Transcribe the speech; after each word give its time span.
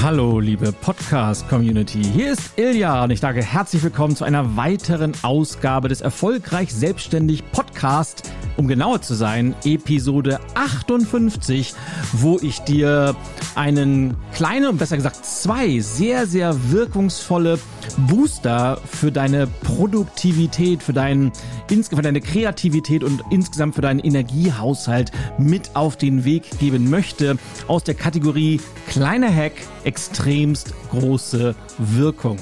Hallo, 0.00 0.40
liebe 0.40 0.72
Podcast-Community. 0.72 2.02
Hier 2.02 2.32
ist 2.32 2.58
Ilja 2.58 3.04
und 3.04 3.10
ich 3.10 3.20
sage 3.20 3.42
herzlich 3.42 3.82
willkommen 3.82 4.16
zu 4.16 4.24
einer 4.24 4.56
weiteren 4.56 5.12
Ausgabe 5.22 5.88
des 5.88 6.00
Erfolgreich 6.00 6.72
Selbstständig 6.74 7.44
Podcast. 7.52 8.30
Um 8.56 8.66
genauer 8.66 9.02
zu 9.02 9.14
sein, 9.14 9.54
Episode 9.64 10.40
58, 10.54 11.74
wo 12.12 12.38
ich 12.42 12.60
dir 12.60 13.14
einen 13.54 14.16
kleinen 14.32 14.68
und 14.68 14.78
besser 14.78 14.96
gesagt 14.96 15.24
zwei 15.24 15.80
sehr, 15.80 16.26
sehr 16.26 16.70
wirkungsvolle 16.70 17.58
Booster 18.08 18.78
für 18.84 19.12
deine 19.12 19.46
Produktivität, 19.46 20.82
für, 20.82 20.92
deinen, 20.92 21.32
für 21.68 22.02
deine 22.02 22.20
Kreativität 22.20 23.04
und 23.04 23.22
insgesamt 23.30 23.74
für 23.74 23.82
deinen 23.82 24.00
Energiehaushalt 24.00 25.12
mit 25.38 25.74
auf 25.74 25.96
den 25.96 26.24
Weg 26.24 26.58
geben 26.58 26.90
möchte 26.90 27.36
aus 27.68 27.84
der 27.84 27.94
Kategorie 27.94 28.60
kleiner 28.88 29.34
Hack, 29.34 29.54
extremst 29.84 30.74
große 30.90 31.54
Wirkung. 31.78 32.38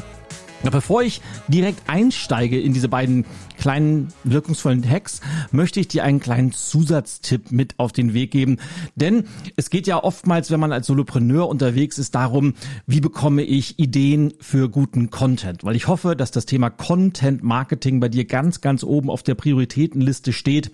Ja, 0.63 0.69
bevor 0.69 1.03
ich 1.03 1.23
direkt 1.49 1.89
einsteige 1.89 2.61
in 2.61 2.75
diese 2.75 2.91
beiden 2.91 3.25
kleinen 3.59 4.09
wirkungsvollen 4.25 4.89
Hacks, 4.89 5.23
möchte 5.53 5.81
ich 5.81 5.89
dir 5.89 6.05
einen 6.05 6.21
kleinen 6.21 6.53
Zusatztipp 6.53 7.51
mit 7.51 7.79
auf 7.79 7.93
den 7.93 8.13
Weg 8.13 8.31
geben. 8.31 8.59
Denn 8.95 9.25
es 9.57 9.71
geht 9.71 9.87
ja 9.87 10.03
oftmals, 10.03 10.51
wenn 10.51 10.61
man 10.61 10.73
als 10.73 10.87
Solopreneur 10.87 11.49
unterwegs 11.49 11.97
ist, 11.97 12.15
darum, 12.15 12.53
wie 12.87 13.01
bekomme 13.01 13.43
ich 13.43 13.79
Ideen 13.79 14.35
für 14.39 14.69
guten 14.69 15.09
Content. 15.09 15.65
Weil 15.65 15.77
ich 15.77 15.89
hoffe, 15.89 16.15
dass 16.15 16.31
das 16.31 16.45
Thema 16.45 16.69
Content 16.69 17.43
Marketing 17.43 17.99
bei 17.99 18.11
dir 18.11 18.27
ganz, 18.27 18.61
ganz 18.61 18.85
oben 18.85 19.09
auf 19.09 19.23
der 19.23 19.37
Prioritätenliste 19.37 20.35
steht. 20.35 20.73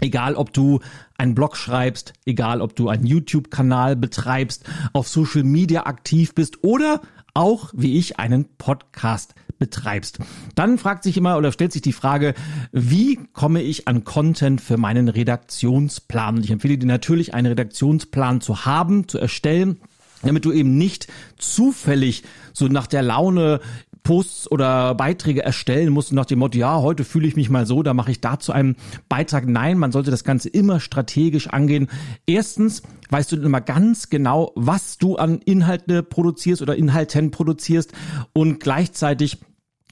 Egal, 0.00 0.36
ob 0.36 0.52
du 0.52 0.80
einen 1.18 1.34
Blog 1.34 1.56
schreibst, 1.56 2.12
egal, 2.24 2.62
ob 2.62 2.76
du 2.76 2.88
einen 2.88 3.04
YouTube-Kanal 3.04 3.96
betreibst, 3.96 4.64
auf 4.92 5.08
Social 5.08 5.42
Media 5.42 5.86
aktiv 5.86 6.34
bist 6.34 6.62
oder 6.62 7.02
auch 7.38 7.70
wie 7.72 7.96
ich 7.98 8.18
einen 8.18 8.46
Podcast 8.58 9.36
betreibst. 9.60 10.18
Dann 10.56 10.76
fragt 10.76 11.04
sich 11.04 11.16
immer 11.16 11.38
oder 11.38 11.52
stellt 11.52 11.72
sich 11.72 11.82
die 11.82 11.92
Frage, 11.92 12.34
wie 12.72 13.16
komme 13.32 13.62
ich 13.62 13.86
an 13.86 14.02
Content 14.02 14.60
für 14.60 14.76
meinen 14.76 15.08
Redaktionsplan? 15.08 16.42
Ich 16.42 16.50
empfehle 16.50 16.78
dir 16.78 16.86
natürlich, 16.86 17.34
einen 17.34 17.46
Redaktionsplan 17.46 18.40
zu 18.40 18.66
haben, 18.66 19.06
zu 19.06 19.18
erstellen 19.18 19.78
damit 20.22 20.44
du 20.44 20.52
eben 20.52 20.76
nicht 20.76 21.06
zufällig 21.36 22.24
so 22.52 22.66
nach 22.66 22.88
der 22.88 23.02
Laune 23.02 23.60
Posts 24.02 24.50
oder 24.50 24.94
Beiträge 24.94 25.42
erstellen 25.42 25.92
musst 25.92 26.12
nach 26.12 26.26
dem 26.26 26.38
Motto, 26.38 26.58
ja, 26.58 26.80
heute 26.80 27.04
fühle 27.04 27.26
ich 27.26 27.36
mich 27.36 27.50
mal 27.50 27.66
so, 27.66 27.82
da 27.82 27.94
mache 27.94 28.10
ich 28.10 28.20
dazu 28.20 28.52
einen 28.52 28.76
Beitrag. 29.08 29.46
Nein, 29.46 29.78
man 29.78 29.92
sollte 29.92 30.10
das 30.10 30.24
Ganze 30.24 30.48
immer 30.48 30.80
strategisch 30.80 31.48
angehen. 31.48 31.88
Erstens 32.26 32.82
weißt 33.10 33.32
du 33.32 33.36
immer 33.36 33.60
ganz 33.60 34.10
genau, 34.10 34.52
was 34.54 34.98
du 34.98 35.16
an 35.16 35.40
Inhalte 35.44 36.02
produzierst 36.02 36.62
oder 36.62 36.76
Inhalten 36.76 37.30
produzierst 37.30 37.92
und 38.32 38.60
gleichzeitig 38.60 39.38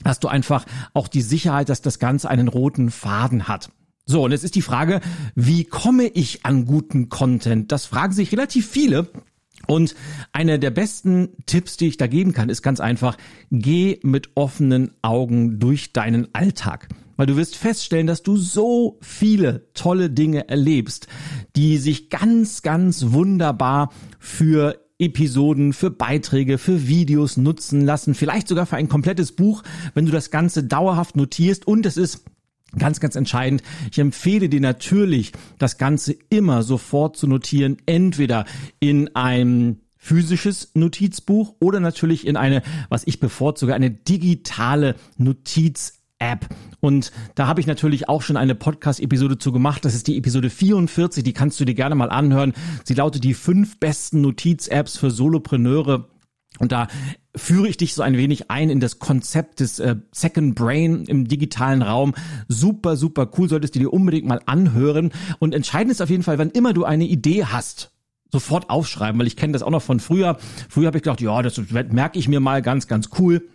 hast 0.05 0.25
du 0.25 0.29
einfach 0.29 0.67
auch 0.95 1.09
die 1.09 1.23
Sicherheit, 1.23 1.69
dass 1.69 1.83
das 1.83 1.99
Ganze 1.99 2.29
einen 2.29 2.49
roten 2.49 2.91
Faden 2.91 3.49
hat. 3.49 3.71
So, 4.05 4.25
und 4.25 4.31
jetzt 4.31 4.45
ist 4.45 4.55
die 4.55 4.63
Frage, 4.63 5.01
wie 5.35 5.65
komme 5.65 6.05
ich 6.07 6.47
an 6.47 6.65
guten 6.65 7.09
Content? 7.09 7.73
Das 7.73 7.87
fragen 7.87 8.13
sich 8.13 8.31
relativ 8.31 8.69
viele. 8.69 9.09
Und 9.67 9.95
einer 10.33 10.59
der 10.59 10.71
besten 10.71 11.31
Tipps, 11.47 11.77
die 11.77 11.89
ich 11.89 11.97
da 11.97 12.07
geben 12.07 12.33
kann, 12.33 12.49
ist 12.49 12.63
ganz 12.63 12.81
einfach, 12.81 13.17
geh 13.51 13.99
mit 14.03 14.31
offenen 14.35 14.93
Augen 15.03 15.59
durch 15.59 15.93
deinen 15.93 16.35
Alltag. 16.35 16.89
Weil 17.17 17.27
du 17.27 17.37
wirst 17.37 17.57
feststellen, 17.57 18.07
dass 18.07 18.23
du 18.23 18.37
so 18.37 18.99
viele 19.01 19.73
tolle 19.73 20.11
Dinge 20.11 20.49
erlebst, 20.49 21.09
die 21.57 21.79
sich 21.79 22.11
ganz, 22.11 22.63
ganz 22.63 23.07
wunderbar 23.13 23.91
für 24.19 24.79
Episoden, 24.99 25.73
für 25.73 25.91
Beiträge, 25.91 26.59
für 26.59 26.89
Videos 26.89 27.37
nutzen 27.37 27.83
lassen, 27.83 28.15
vielleicht 28.15 28.49
sogar 28.49 28.67
für 28.67 28.77
ein 28.77 28.89
komplettes 28.89 29.33
Buch, 29.33 29.63
wenn 29.95 30.07
du 30.07 30.13
das 30.13 30.31
Ganze 30.31 30.65
dauerhaft 30.65 31.17
notierst 31.17 31.67
und 31.67 31.85
es 31.85 31.97
ist 31.97 32.25
Ganz, 32.79 33.01
ganz 33.01 33.17
entscheidend. 33.17 33.63
Ich 33.91 33.99
empfehle 33.99 34.49
dir 34.49 34.61
natürlich, 34.61 35.33
das 35.59 35.79
Ganze 35.79 36.15
immer 36.31 36.63
sofort 36.63 37.17
zu 37.17 37.27
notieren, 37.27 37.79
entweder 37.87 38.45
in 38.81 39.15
einem 39.17 39.81
physisches 39.97 40.71
Notizbuch 40.75 41.55
oder 41.59 41.81
natürlich 41.81 42.27
in 42.27 42.37
eine, 42.37 42.63
was 42.89 43.07
ich 43.07 43.19
bevorzuge, 43.19 43.75
eine 43.75 43.91
digitale 43.91 44.95
Notiz 45.17 45.95
App. 46.19 46.47
Und 46.81 47.13
da 47.35 47.47
habe 47.47 47.61
ich 47.61 47.67
natürlich 47.67 48.09
auch 48.09 48.23
schon 48.23 48.37
eine 48.37 48.55
Podcast-Episode 48.55 49.39
zu 49.39 49.53
gemacht. 49.53 49.85
Das 49.85 49.95
ist 49.95 50.07
die 50.07 50.17
Episode 50.17 50.49
44, 50.49 51.23
die 51.23 51.33
kannst 51.33 51.61
du 51.61 51.65
dir 51.65 51.75
gerne 51.75 51.95
mal 51.95 52.11
anhören. 52.11 52.55
Sie 52.85 52.95
lautet 52.95 53.25
die 53.25 53.35
fünf 53.35 53.79
besten 53.79 54.23
Notiz-Apps 54.23 54.97
für 54.97 55.11
Solopreneure. 55.11 56.09
Und 56.59 56.73
da 56.73 56.89
führe 57.37 57.69
ich 57.69 57.77
dich 57.77 57.95
so 57.95 58.03
ein 58.03 58.17
wenig 58.17 58.51
ein 58.51 58.71
in 58.71 58.81
das 58.81 58.99
Konzept 58.99 59.61
des 59.61 59.79
äh, 59.79 59.97
Second 60.11 60.55
Brain 60.55 61.05
im 61.05 61.29
digitalen 61.29 61.83
Raum. 61.83 62.15
Super, 62.49 62.97
super 62.97 63.31
cool, 63.37 63.49
solltest 63.49 63.75
du 63.75 63.79
dir 63.79 63.93
unbedingt 63.93 64.27
mal 64.27 64.41
anhören. 64.47 65.13
Und 65.39 65.55
entscheidend 65.55 65.93
ist 65.93 66.03
auf 66.03 66.11
jeden 66.11 66.23
Fall, 66.23 66.39
wann 66.39 66.51
immer 66.51 66.73
du 66.73 66.85
eine 66.85 67.05
Idee 67.05 67.45
hast, 67.45 67.93
sofort 68.33 68.71
aufschreiben, 68.71 69.19
weil 69.21 69.27
ich 69.27 69.37
kenne 69.37 69.53
das 69.53 69.63
auch 69.63 69.71
noch 69.71 69.83
von 69.83 70.01
früher. 70.01 70.39
Früher 70.69 70.89
habe 70.89 70.99
ich 70.99 71.05
gedacht, 71.05 71.21
ja, 71.21 71.43
das 71.43 71.61
merke 71.71 72.19
ich 72.19 72.29
mir 72.29 72.41
mal 72.41 72.63
ganz, 72.63 72.89
ganz 72.89 73.11
cool. 73.19 73.47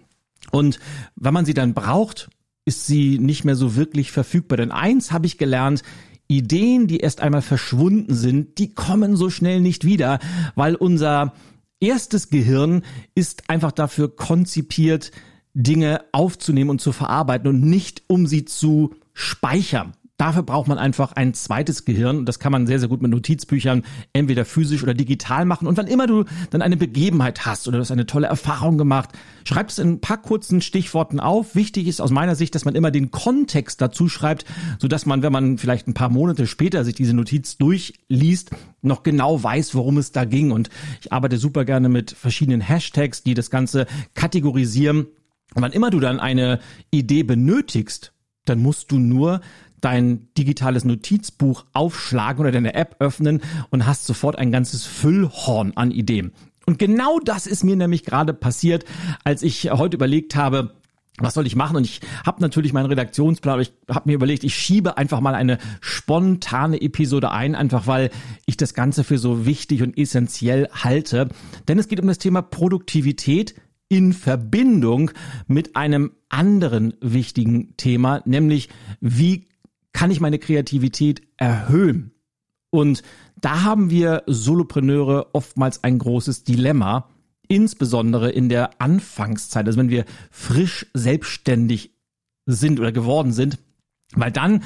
Und 0.51 0.79
wenn 1.15 1.33
man 1.33 1.45
sie 1.45 1.53
dann 1.53 1.73
braucht, 1.73 2.29
ist 2.65 2.85
sie 2.85 3.19
nicht 3.19 3.43
mehr 3.43 3.55
so 3.55 3.75
wirklich 3.75 4.11
verfügbar. 4.11 4.57
Denn 4.57 4.71
eins 4.71 5.11
habe 5.11 5.25
ich 5.25 5.37
gelernt, 5.37 5.83
Ideen, 6.27 6.87
die 6.87 6.99
erst 6.99 7.19
einmal 7.19 7.41
verschwunden 7.41 8.13
sind, 8.13 8.57
die 8.57 8.73
kommen 8.73 9.17
so 9.17 9.29
schnell 9.29 9.59
nicht 9.59 9.83
wieder, 9.83 10.19
weil 10.55 10.75
unser 10.75 11.33
erstes 11.81 12.29
Gehirn 12.29 12.83
ist 13.15 13.49
einfach 13.49 13.71
dafür 13.71 14.15
konzipiert, 14.15 15.11
Dinge 15.53 16.05
aufzunehmen 16.13 16.69
und 16.69 16.81
zu 16.81 16.93
verarbeiten 16.93 17.49
und 17.49 17.61
nicht 17.61 18.03
um 18.07 18.27
sie 18.27 18.45
zu 18.45 18.95
speichern. 19.13 19.93
Dafür 20.21 20.43
braucht 20.43 20.67
man 20.67 20.77
einfach 20.77 21.13
ein 21.13 21.33
zweites 21.33 21.83
Gehirn. 21.83 22.27
Das 22.27 22.37
kann 22.37 22.51
man 22.51 22.67
sehr, 22.67 22.77
sehr 22.77 22.87
gut 22.87 23.01
mit 23.01 23.09
Notizbüchern 23.09 23.81
entweder 24.13 24.45
physisch 24.45 24.83
oder 24.83 24.93
digital 24.93 25.45
machen. 25.45 25.67
Und 25.67 25.77
wann 25.77 25.87
immer 25.87 26.05
du 26.05 26.25
dann 26.51 26.61
eine 26.61 26.77
Begebenheit 26.77 27.47
hast 27.47 27.67
oder 27.67 27.79
du 27.79 27.81
hast 27.81 27.89
eine 27.89 28.05
tolle 28.05 28.27
Erfahrung 28.27 28.77
gemacht, 28.77 29.09
schreib 29.45 29.69
es 29.69 29.79
in 29.79 29.93
ein 29.93 29.99
paar 29.99 30.21
kurzen 30.21 30.61
Stichworten 30.61 31.19
auf. 31.19 31.55
Wichtig 31.55 31.87
ist 31.87 32.01
aus 32.01 32.11
meiner 32.11 32.35
Sicht, 32.35 32.53
dass 32.53 32.65
man 32.65 32.75
immer 32.75 32.91
den 32.91 33.09
Kontext 33.09 33.81
dazu 33.81 34.07
schreibt, 34.09 34.45
sodass 34.77 35.07
man, 35.07 35.23
wenn 35.23 35.33
man 35.33 35.57
vielleicht 35.57 35.87
ein 35.87 35.95
paar 35.95 36.09
Monate 36.09 36.45
später 36.45 36.85
sich 36.85 36.93
diese 36.93 37.15
Notiz 37.15 37.57
durchliest, 37.57 38.51
noch 38.83 39.01
genau 39.01 39.41
weiß, 39.41 39.73
worum 39.73 39.97
es 39.97 40.11
da 40.11 40.25
ging. 40.25 40.51
Und 40.51 40.69
ich 41.01 41.11
arbeite 41.11 41.39
super 41.39 41.65
gerne 41.65 41.89
mit 41.89 42.11
verschiedenen 42.11 42.61
Hashtags, 42.61 43.23
die 43.23 43.33
das 43.33 43.49
Ganze 43.49 43.87
kategorisieren. 44.13 45.07
Und 45.55 45.63
wann 45.63 45.71
immer 45.71 45.89
du 45.89 45.99
dann 45.99 46.19
eine 46.19 46.59
Idee 46.91 47.23
benötigst, 47.23 48.13
dann 48.45 48.59
musst 48.59 48.91
du 48.91 48.99
nur 48.99 49.41
dein 49.81 50.27
digitales 50.37 50.85
Notizbuch 50.85 51.65
aufschlagen 51.73 52.41
oder 52.41 52.51
deine 52.51 52.75
App 52.75 52.95
öffnen 52.99 53.41
und 53.71 53.85
hast 53.85 54.05
sofort 54.05 54.37
ein 54.37 54.51
ganzes 54.51 54.85
Füllhorn 54.85 55.73
an 55.75 55.91
Ideen. 55.91 56.31
Und 56.65 56.77
genau 56.77 57.19
das 57.19 57.47
ist 57.47 57.63
mir 57.63 57.75
nämlich 57.75 58.03
gerade 58.03 58.33
passiert, 58.33 58.85
als 59.23 59.41
ich 59.41 59.71
heute 59.71 59.97
überlegt 59.97 60.35
habe, 60.35 60.75
was 61.17 61.33
soll 61.33 61.45
ich 61.45 61.55
machen? 61.55 61.75
Und 61.75 61.85
ich 61.85 62.01
habe 62.25 62.41
natürlich 62.41 62.73
meinen 62.73 62.85
Redaktionsplan, 62.85 63.53
aber 63.53 63.61
ich 63.61 63.73
habe 63.89 64.09
mir 64.09 64.15
überlegt, 64.15 64.43
ich 64.43 64.55
schiebe 64.55 64.97
einfach 64.97 65.19
mal 65.19 65.35
eine 65.35 65.57
spontane 65.81 66.81
Episode 66.81 67.31
ein, 67.31 67.55
einfach 67.55 67.87
weil 67.87 68.11
ich 68.45 68.57
das 68.57 68.73
Ganze 68.73 69.03
für 69.03 69.17
so 69.17 69.45
wichtig 69.45 69.83
und 69.83 69.97
essentiell 69.97 70.69
halte. 70.71 71.29
Denn 71.67 71.79
es 71.79 71.87
geht 71.87 71.99
um 71.99 72.07
das 72.07 72.17
Thema 72.17 72.41
Produktivität 72.41 73.55
in 73.91 74.13
Verbindung 74.13 75.11
mit 75.47 75.75
einem 75.75 76.13
anderen 76.29 76.93
wichtigen 77.01 77.75
Thema, 77.75 78.21
nämlich 78.23 78.69
wie 79.01 79.49
kann 79.91 80.11
ich 80.11 80.21
meine 80.21 80.39
Kreativität 80.39 81.21
erhöhen? 81.35 82.13
Und 82.69 83.03
da 83.41 83.63
haben 83.63 83.89
wir 83.89 84.23
Solopreneure 84.27 85.31
oftmals 85.33 85.83
ein 85.83 85.99
großes 85.99 86.45
Dilemma, 86.45 87.09
insbesondere 87.49 88.31
in 88.31 88.47
der 88.47 88.81
Anfangszeit, 88.81 89.67
also 89.67 89.77
wenn 89.77 89.89
wir 89.89 90.05
frisch 90.29 90.85
selbstständig 90.93 91.91
sind 92.45 92.79
oder 92.79 92.93
geworden 92.93 93.33
sind, 93.33 93.59
weil 94.15 94.31
dann 94.31 94.63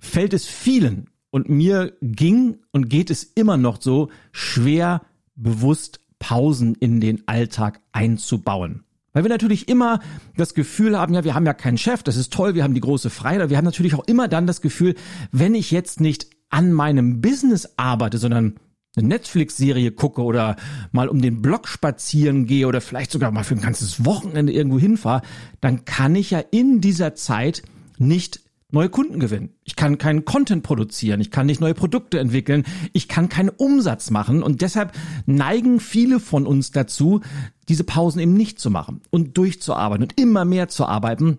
fällt 0.00 0.34
es 0.34 0.46
vielen 0.46 1.08
und 1.30 1.48
mir 1.48 1.96
ging 2.02 2.58
und 2.72 2.90
geht 2.90 3.10
es 3.10 3.22
immer 3.22 3.56
noch 3.56 3.80
so 3.80 4.08
schwer, 4.32 5.02
bewusst 5.36 5.99
Pausen 6.30 6.76
in 6.76 7.00
den 7.00 7.26
Alltag 7.26 7.80
einzubauen. 7.90 8.84
Weil 9.12 9.24
wir 9.24 9.30
natürlich 9.30 9.68
immer 9.68 9.98
das 10.36 10.54
Gefühl 10.54 10.96
haben, 10.96 11.12
ja, 11.12 11.24
wir 11.24 11.34
haben 11.34 11.44
ja 11.44 11.54
keinen 11.54 11.76
Chef, 11.76 12.04
das 12.04 12.14
ist 12.14 12.32
toll, 12.32 12.54
wir 12.54 12.62
haben 12.62 12.74
die 12.74 12.80
große 12.80 13.10
Freiheit. 13.10 13.50
Wir 13.50 13.56
haben 13.56 13.64
natürlich 13.64 13.96
auch 13.96 14.06
immer 14.06 14.28
dann 14.28 14.46
das 14.46 14.60
Gefühl, 14.60 14.94
wenn 15.32 15.56
ich 15.56 15.72
jetzt 15.72 16.00
nicht 16.00 16.28
an 16.48 16.72
meinem 16.72 17.20
Business 17.20 17.70
arbeite, 17.76 18.18
sondern 18.18 18.54
eine 18.94 19.08
Netflix-Serie 19.08 19.90
gucke 19.90 20.22
oder 20.22 20.54
mal 20.92 21.08
um 21.08 21.20
den 21.20 21.42
Block 21.42 21.66
spazieren 21.66 22.46
gehe 22.46 22.68
oder 22.68 22.80
vielleicht 22.80 23.10
sogar 23.10 23.32
mal 23.32 23.42
für 23.42 23.56
ein 23.56 23.60
ganzes 23.60 24.04
Wochenende 24.04 24.52
irgendwo 24.52 24.78
hinfahre, 24.78 25.22
dann 25.60 25.84
kann 25.84 26.14
ich 26.14 26.30
ja 26.30 26.38
in 26.38 26.80
dieser 26.80 27.16
Zeit 27.16 27.62
nicht 27.98 28.40
neue 28.72 28.88
Kunden 28.88 29.20
gewinnen. 29.20 29.50
Ich 29.64 29.76
kann 29.76 29.98
keinen 29.98 30.24
Content 30.24 30.62
produzieren. 30.62 31.20
Ich 31.20 31.30
kann 31.30 31.46
nicht 31.46 31.60
neue 31.60 31.74
Produkte 31.74 32.18
entwickeln. 32.18 32.64
Ich 32.92 33.08
kann 33.08 33.28
keinen 33.28 33.48
Umsatz 33.48 34.10
machen. 34.10 34.42
Und 34.42 34.62
deshalb 34.62 34.92
neigen 35.26 35.80
viele 35.80 36.20
von 36.20 36.46
uns 36.46 36.70
dazu, 36.70 37.20
diese 37.68 37.84
Pausen 37.84 38.20
eben 38.20 38.34
nicht 38.34 38.58
zu 38.58 38.70
machen 38.70 39.00
und 39.10 39.36
durchzuarbeiten 39.36 40.04
und 40.04 40.20
immer 40.20 40.44
mehr 40.44 40.68
zu 40.68 40.86
arbeiten. 40.86 41.38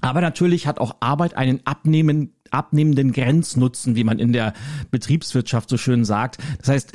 Aber 0.00 0.20
natürlich 0.20 0.66
hat 0.66 0.78
auch 0.78 0.96
Arbeit 1.00 1.36
einen 1.36 1.60
abnehmen, 1.64 2.34
abnehmenden 2.50 3.12
Grenznutzen, 3.12 3.94
wie 3.94 4.04
man 4.04 4.18
in 4.18 4.32
der 4.32 4.54
Betriebswirtschaft 4.90 5.68
so 5.68 5.76
schön 5.76 6.04
sagt. 6.04 6.38
Das 6.58 6.68
heißt, 6.68 6.92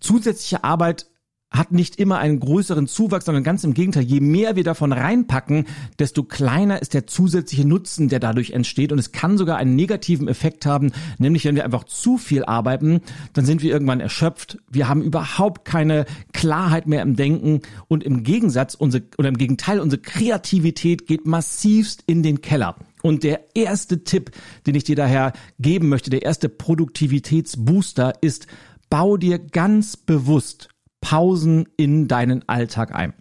zusätzliche 0.00 0.64
Arbeit 0.64 1.06
hat 1.54 1.72
nicht 1.72 1.96
immer 1.96 2.18
einen 2.18 2.40
größeren 2.40 2.86
Zuwachs, 2.88 3.24
sondern 3.24 3.44
ganz 3.44 3.64
im 3.64 3.74
Gegenteil, 3.74 4.02
je 4.02 4.20
mehr 4.20 4.56
wir 4.56 4.64
davon 4.64 4.92
reinpacken, 4.92 5.66
desto 5.98 6.24
kleiner 6.24 6.82
ist 6.82 6.94
der 6.94 7.06
zusätzliche 7.06 7.66
Nutzen, 7.66 8.08
der 8.08 8.18
dadurch 8.18 8.50
entsteht. 8.50 8.92
Und 8.92 8.98
es 8.98 9.12
kann 9.12 9.38
sogar 9.38 9.56
einen 9.56 9.76
negativen 9.76 10.28
Effekt 10.28 10.66
haben, 10.66 10.92
nämlich 11.18 11.44
wenn 11.44 11.54
wir 11.54 11.64
einfach 11.64 11.84
zu 11.84 12.18
viel 12.18 12.44
arbeiten, 12.44 13.00
dann 13.32 13.46
sind 13.46 13.62
wir 13.62 13.72
irgendwann 13.72 14.00
erschöpft. 14.00 14.58
Wir 14.70 14.88
haben 14.88 15.02
überhaupt 15.02 15.64
keine 15.64 16.06
Klarheit 16.32 16.86
mehr 16.86 17.02
im 17.02 17.14
Denken 17.16 17.60
und 17.86 18.02
im 18.02 18.24
Gegensatz, 18.24 18.74
unsere, 18.74 19.04
oder 19.16 19.28
im 19.28 19.38
Gegenteil, 19.38 19.78
unsere 19.78 20.02
Kreativität 20.02 21.06
geht 21.06 21.26
massivst 21.26 22.02
in 22.06 22.22
den 22.22 22.40
Keller. 22.40 22.76
Und 23.02 23.22
der 23.22 23.54
erste 23.54 24.02
Tipp, 24.02 24.30
den 24.66 24.74
ich 24.74 24.84
dir 24.84 24.96
daher 24.96 25.34
geben 25.60 25.88
möchte, 25.88 26.10
der 26.10 26.22
erste 26.22 26.48
Produktivitätsbooster 26.48 28.14
ist, 28.22 28.46
bau 28.88 29.16
dir 29.16 29.38
ganz 29.38 29.96
bewusst 29.96 30.73
Pausen 31.04 31.68
in 31.76 32.08
deinen 32.08 32.48
Alltag 32.48 32.94
ein. 32.94 33.12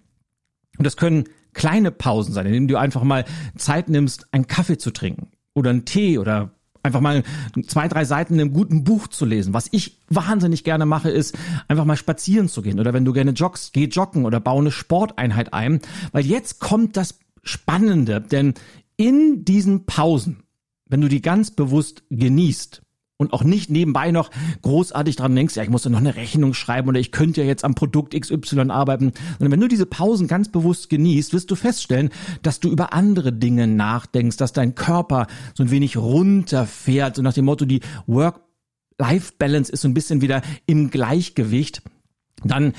Und 0.78 0.86
das 0.86 0.96
können 0.96 1.26
kleine 1.52 1.92
Pausen 1.92 2.34
sein, 2.34 2.46
indem 2.46 2.70
du 2.70 2.80
einfach 2.80 3.04
mal 3.04 3.26
Zeit 3.58 3.90
nimmst, 3.90 4.26
einen 4.32 4.48
Kaffee 4.48 4.78
zu 4.78 4.92
trinken 4.92 5.28
oder 5.54 5.70
einen 5.70 5.84
Tee 5.84 6.18
oder 6.18 6.52
einfach 6.82 7.02
mal 7.02 7.24
zwei, 7.68 7.90
drei 7.90 8.06
Seiten 8.06 8.36
in 8.36 8.40
einem 8.40 8.54
guten 8.54 8.86
Buch 8.86 9.10
zu 9.10 9.26
lesen. 9.26 9.54
Was 9.54 9.68
ich 9.72 10.00
wahnsinnig 10.08 10.64
gerne 10.64 10.86
mache, 10.86 11.10
ist 11.10 11.38
einfach 11.68 11.84
mal 11.84 11.98
spazieren 11.98 12.48
zu 12.48 12.62
gehen. 12.62 12.80
Oder 12.80 12.94
wenn 12.94 13.04
du 13.04 13.12
gerne 13.12 13.32
joggst, 13.32 13.74
geh 13.74 13.86
joggen 13.86 14.26
oder 14.26 14.40
baue 14.40 14.62
eine 14.62 14.72
Sporteinheit 14.72 15.54
ein. 15.54 15.82
Weil 16.14 16.26
jetzt 16.26 16.62
kommt 16.62 16.96
das 16.96 17.20
Spannende, 17.44 18.22
denn 18.22 18.54
in 18.96 19.44
diesen 19.44 19.86
Pausen, 19.86 20.44
wenn 20.86 21.02
du 21.02 21.10
die 21.10 21.22
ganz 21.22 21.52
bewusst 21.52 22.04
genießt, 22.10 22.82
und 23.24 23.34
auch 23.34 23.44
nicht 23.44 23.70
nebenbei 23.70 24.12
noch 24.12 24.30
großartig 24.62 25.16
dran 25.16 25.36
denkst, 25.36 25.56
ja, 25.56 25.64
ich 25.64 25.70
muss 25.70 25.84
da 25.84 25.90
noch 25.90 26.00
eine 26.00 26.16
Rechnung 26.16 26.54
schreiben 26.54 26.90
oder 26.90 27.00
ich 27.00 27.12
könnte 27.12 27.42
ja 27.42 27.48
jetzt 27.48 27.64
am 27.64 27.76
Produkt 27.76 28.20
XY 28.20 28.70
arbeiten. 28.70 29.14
Und 29.40 29.52
wenn 29.52 29.60
du 29.60 29.68
diese 29.68 29.86
Pausen 29.86 30.28
ganz 30.28 30.50
bewusst 30.50 30.90
genießt, 30.90 31.34
wirst 31.34 31.50
du 31.50 31.56
feststellen, 31.56 32.10
dass 32.42 32.60
du 32.60 32.70
über 32.70 32.94
andere 32.94 33.34
Dinge 33.34 33.68
nachdenkst, 33.68 34.38
dass 34.38 34.54
dein 34.54 34.76
Körper 34.76 35.28
so 35.54 35.64
ein 35.64 35.72
wenig 35.72 35.98
runterfährt, 35.98 37.16
so 37.16 37.22
nach 37.22 37.34
dem 37.34 37.46
Motto, 37.46 37.66
die 37.66 37.82
Work-Life-Balance 38.08 39.72
ist 39.72 39.82
so 39.82 39.88
ein 39.88 39.94
bisschen 39.94 40.22
wieder 40.22 40.42
im 40.66 40.90
Gleichgewicht. 40.90 41.82
Dann 42.44 42.74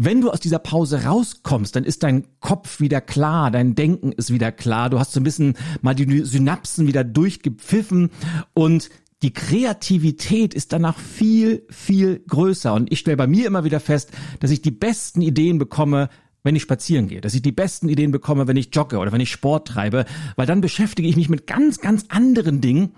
wenn 0.00 0.20
du 0.20 0.30
aus 0.30 0.38
dieser 0.38 0.60
Pause 0.60 1.04
rauskommst, 1.04 1.74
dann 1.74 1.82
ist 1.82 2.04
dein 2.04 2.24
Kopf 2.38 2.78
wieder 2.78 3.00
klar, 3.00 3.50
dein 3.50 3.74
Denken 3.74 4.12
ist 4.12 4.32
wieder 4.32 4.52
klar, 4.52 4.90
du 4.90 5.00
hast 5.00 5.12
so 5.12 5.18
ein 5.18 5.24
bisschen 5.24 5.56
mal 5.82 5.96
die 5.96 6.22
Synapsen 6.24 6.86
wieder 6.86 7.02
durchgepfiffen 7.02 8.10
und 8.54 8.90
die 9.22 9.32
Kreativität 9.32 10.54
ist 10.54 10.72
danach 10.72 10.98
viel, 10.98 11.66
viel 11.70 12.22
größer. 12.28 12.72
Und 12.72 12.92
ich 12.92 13.00
stelle 13.00 13.16
bei 13.16 13.26
mir 13.26 13.46
immer 13.46 13.64
wieder 13.64 13.80
fest, 13.80 14.12
dass 14.40 14.50
ich 14.50 14.62
die 14.62 14.70
besten 14.70 15.22
Ideen 15.22 15.58
bekomme, 15.58 16.08
wenn 16.44 16.54
ich 16.54 16.62
spazieren 16.62 17.08
gehe, 17.08 17.20
dass 17.20 17.34
ich 17.34 17.42
die 17.42 17.52
besten 17.52 17.88
Ideen 17.88 18.12
bekomme, 18.12 18.46
wenn 18.46 18.56
ich 18.56 18.70
jogge 18.72 18.98
oder 18.98 19.12
wenn 19.12 19.20
ich 19.20 19.30
Sport 19.30 19.68
treibe, 19.68 20.04
weil 20.36 20.46
dann 20.46 20.60
beschäftige 20.60 21.08
ich 21.08 21.16
mich 21.16 21.28
mit 21.28 21.46
ganz, 21.46 21.80
ganz 21.80 22.06
anderen 22.08 22.60
Dingen. 22.60 22.94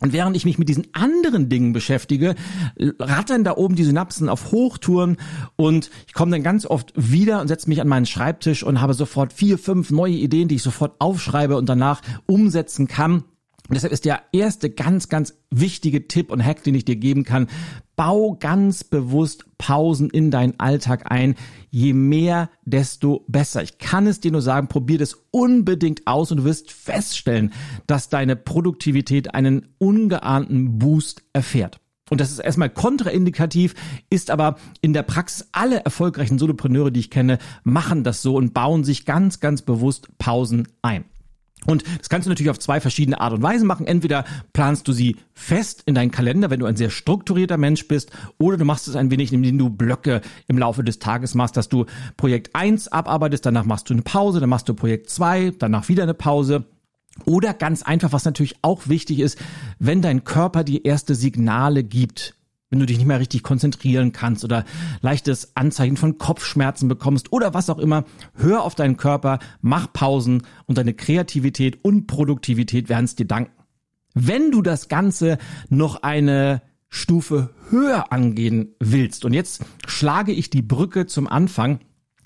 Und 0.00 0.12
während 0.12 0.36
ich 0.36 0.44
mich 0.44 0.58
mit 0.58 0.68
diesen 0.68 0.88
anderen 0.94 1.48
Dingen 1.48 1.72
beschäftige, 1.72 2.34
rattern 2.98 3.44
da 3.44 3.56
oben 3.56 3.76
die 3.76 3.84
Synapsen 3.84 4.28
auf 4.28 4.50
Hochtouren 4.50 5.16
und 5.54 5.90
ich 6.08 6.12
komme 6.12 6.32
dann 6.32 6.42
ganz 6.42 6.66
oft 6.66 6.92
wieder 6.96 7.40
und 7.40 7.46
setze 7.46 7.68
mich 7.68 7.80
an 7.80 7.86
meinen 7.86 8.06
Schreibtisch 8.06 8.64
und 8.64 8.80
habe 8.80 8.94
sofort 8.94 9.32
vier, 9.32 9.58
fünf 9.58 9.90
neue 9.90 10.14
Ideen, 10.14 10.48
die 10.48 10.56
ich 10.56 10.62
sofort 10.62 11.00
aufschreibe 11.00 11.56
und 11.56 11.68
danach 11.68 12.02
umsetzen 12.26 12.88
kann. 12.88 13.22
Und 13.68 13.74
deshalb 13.74 13.92
ist 13.92 14.04
der 14.04 14.22
erste 14.32 14.70
ganz, 14.70 15.08
ganz 15.08 15.34
wichtige 15.50 16.08
Tipp 16.08 16.30
und 16.30 16.44
Hack, 16.44 16.64
den 16.64 16.74
ich 16.74 16.84
dir 16.84 16.96
geben 16.96 17.24
kann, 17.24 17.46
bau 17.96 18.36
ganz 18.38 18.82
bewusst 18.82 19.44
Pausen 19.56 20.10
in 20.10 20.30
deinen 20.30 20.58
Alltag 20.58 21.10
ein. 21.10 21.36
Je 21.70 21.92
mehr, 21.92 22.50
desto 22.64 23.24
besser. 23.28 23.62
Ich 23.62 23.78
kann 23.78 24.06
es 24.06 24.20
dir 24.20 24.32
nur 24.32 24.42
sagen, 24.42 24.68
probier 24.68 24.98
das 24.98 25.16
unbedingt 25.30 26.06
aus 26.06 26.30
und 26.32 26.38
du 26.38 26.44
wirst 26.44 26.72
feststellen, 26.72 27.52
dass 27.86 28.08
deine 28.08 28.34
Produktivität 28.34 29.34
einen 29.34 29.68
ungeahnten 29.78 30.78
Boost 30.78 31.22
erfährt. 31.32 31.78
Und 32.10 32.20
das 32.20 32.30
ist 32.30 32.40
erstmal 32.40 32.68
kontraindikativ, 32.68 33.74
ist 34.10 34.30
aber 34.30 34.56
in 34.82 34.92
der 34.92 35.02
Praxis 35.02 35.48
alle 35.52 35.82
erfolgreichen 35.84 36.38
Solopreneure, 36.38 36.90
die 36.90 37.00
ich 37.00 37.10
kenne, 37.10 37.38
machen 37.62 38.04
das 38.04 38.20
so 38.20 38.36
und 38.36 38.52
bauen 38.52 38.84
sich 38.84 39.06
ganz, 39.06 39.40
ganz 39.40 39.62
bewusst 39.62 40.18
Pausen 40.18 40.68
ein. 40.82 41.04
Und 41.66 41.84
das 41.98 42.08
kannst 42.08 42.26
du 42.26 42.30
natürlich 42.30 42.50
auf 42.50 42.58
zwei 42.58 42.80
verschiedene 42.80 43.20
Art 43.20 43.32
und 43.32 43.42
Weisen 43.42 43.66
machen. 43.66 43.86
Entweder 43.86 44.24
planst 44.52 44.88
du 44.88 44.92
sie 44.92 45.16
fest 45.32 45.82
in 45.86 45.94
deinen 45.94 46.10
Kalender, 46.10 46.50
wenn 46.50 46.60
du 46.60 46.66
ein 46.66 46.76
sehr 46.76 46.90
strukturierter 46.90 47.56
Mensch 47.56 47.86
bist, 47.86 48.10
oder 48.38 48.56
du 48.56 48.64
machst 48.64 48.88
es 48.88 48.96
ein 48.96 49.10
wenig, 49.10 49.32
indem 49.32 49.58
du 49.58 49.70
Blöcke 49.70 50.22
im 50.48 50.58
Laufe 50.58 50.82
des 50.82 50.98
Tages 50.98 51.34
machst, 51.34 51.56
dass 51.56 51.68
du 51.68 51.86
Projekt 52.16 52.54
eins 52.54 52.88
abarbeitest, 52.88 53.46
danach 53.46 53.64
machst 53.64 53.88
du 53.90 53.94
eine 53.94 54.02
Pause, 54.02 54.40
dann 54.40 54.50
machst 54.50 54.68
du 54.68 54.74
Projekt 54.74 55.08
zwei, 55.10 55.52
danach 55.56 55.88
wieder 55.88 56.02
eine 56.02 56.14
Pause. 56.14 56.64
Oder 57.26 57.54
ganz 57.54 57.82
einfach, 57.82 58.12
was 58.12 58.24
natürlich 58.24 58.56
auch 58.62 58.88
wichtig 58.88 59.20
ist, 59.20 59.38
wenn 59.78 60.02
dein 60.02 60.24
Körper 60.24 60.64
dir 60.64 60.84
erste 60.84 61.14
Signale 61.14 61.84
gibt, 61.84 62.34
wenn 62.72 62.80
du 62.80 62.86
dich 62.86 62.96
nicht 62.96 63.06
mehr 63.06 63.20
richtig 63.20 63.42
konzentrieren 63.42 64.12
kannst 64.12 64.44
oder 64.44 64.64
leichtes 65.02 65.54
Anzeichen 65.54 65.98
von 65.98 66.16
Kopfschmerzen 66.16 66.88
bekommst 66.88 67.30
oder 67.30 67.52
was 67.52 67.68
auch 67.68 67.78
immer, 67.78 68.04
hör 68.34 68.62
auf 68.62 68.74
deinen 68.74 68.96
Körper, 68.96 69.40
mach 69.60 69.92
Pausen 69.92 70.44
und 70.64 70.78
deine 70.78 70.94
Kreativität 70.94 71.84
und 71.84 72.06
Produktivität 72.06 72.88
werden 72.88 73.04
es 73.04 73.14
dir 73.14 73.26
danken. 73.26 73.52
Wenn 74.14 74.50
du 74.50 74.62
das 74.62 74.88
Ganze 74.88 75.36
noch 75.68 76.02
eine 76.02 76.62
Stufe 76.88 77.50
höher 77.68 78.10
angehen 78.10 78.74
willst, 78.80 79.26
und 79.26 79.34
jetzt 79.34 79.62
schlage 79.86 80.32
ich 80.32 80.48
die 80.48 80.62
Brücke 80.62 81.04
zum 81.04 81.28
Anfang, 81.28 81.78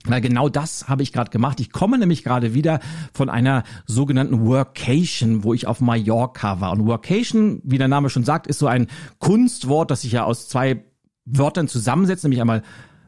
weil 0.09 0.21
genau 0.21 0.49
das 0.49 0.89
habe 0.89 1.03
ich 1.03 1.13
gerade 1.13 1.31
gemacht. 1.31 1.61
Ich 1.61 1.71
komme 1.71 1.99
nämlich 1.99 2.25
gerade 2.25 2.55
wieder 2.55 2.81
von 3.13 3.29
einer 3.29 3.65
sogenannten 3.87 4.47
Workation, 4.47 5.45
wo 5.45 5.55
ich 5.55 5.67
auf 5.67 5.81
Mallorca 5.81 6.61
war. 6.61 6.73
Und 6.73 6.87
Workation, 6.87 7.61
wie 7.65 7.79
der 7.79 7.89
Name 7.89 8.11
schon 8.11 8.25
sagt, 8.25 8.47
ist 8.47 8.59
so 8.59 8.67
ein 8.67 8.87
Kunstwort, 9.19 9.91
das 9.91 10.03
sich 10.03 10.13
ja 10.13 10.25
aus 10.25 10.49
zwei 10.49 10.85
Wörtern 11.25 11.69
zusammensetzt, 11.69 12.25
nämlich 12.25 12.41
einmal 12.41 12.63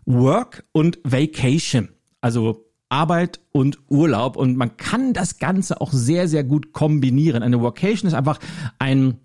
Work 0.04 0.64
und 0.72 0.98
Vacation. 1.04 1.88
Also 2.20 2.64
Arbeit 2.88 3.40
und 3.52 3.78
Urlaub. 3.88 4.36
Und 4.36 4.56
man 4.56 4.76
kann 4.76 5.12
das 5.12 5.38
Ganze 5.38 5.80
auch 5.80 5.92
sehr, 5.92 6.28
sehr 6.28 6.44
gut 6.44 6.72
kombinieren. 6.72 7.42
Eine 7.42 7.60
Workation 7.60 8.08
ist 8.08 8.14
einfach 8.14 8.38
ein 8.78 9.18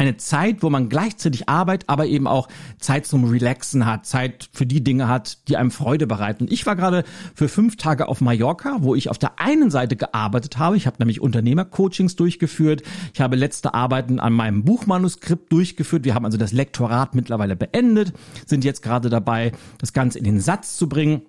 eine 0.00 0.16
Zeit, 0.16 0.62
wo 0.62 0.70
man 0.70 0.88
gleichzeitig 0.88 1.48
Arbeit, 1.48 1.84
aber 1.88 2.06
eben 2.06 2.26
auch 2.26 2.48
Zeit 2.78 3.04
zum 3.04 3.24
Relaxen 3.24 3.84
hat, 3.84 4.06
Zeit 4.06 4.48
für 4.50 4.64
die 4.64 4.82
Dinge 4.82 5.08
hat, 5.08 5.46
die 5.48 5.58
einem 5.58 5.70
Freude 5.70 6.06
bereiten. 6.06 6.46
Ich 6.48 6.64
war 6.64 6.74
gerade 6.74 7.04
für 7.34 7.48
fünf 7.48 7.76
Tage 7.76 8.08
auf 8.08 8.22
Mallorca, 8.22 8.78
wo 8.80 8.94
ich 8.94 9.10
auf 9.10 9.18
der 9.18 9.38
einen 9.38 9.70
Seite 9.70 9.96
gearbeitet 9.96 10.56
habe. 10.56 10.78
Ich 10.78 10.86
habe 10.86 10.96
nämlich 10.98 11.20
Unternehmercoachings 11.20 12.16
durchgeführt. 12.16 12.82
Ich 13.12 13.20
habe 13.20 13.36
letzte 13.36 13.74
Arbeiten 13.74 14.20
an 14.20 14.32
meinem 14.32 14.64
Buchmanuskript 14.64 15.52
durchgeführt. 15.52 16.06
Wir 16.06 16.14
haben 16.14 16.24
also 16.24 16.38
das 16.38 16.52
Lektorat 16.52 17.14
mittlerweile 17.14 17.54
beendet, 17.54 18.14
sind 18.46 18.64
jetzt 18.64 18.82
gerade 18.82 19.10
dabei, 19.10 19.52
das 19.76 19.92
Ganze 19.92 20.18
in 20.18 20.24
den 20.24 20.40
Satz 20.40 20.78
zu 20.78 20.88
bringen. 20.88 21.22